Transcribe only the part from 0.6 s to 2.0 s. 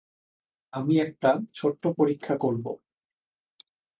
আমি একটা ছোট্ট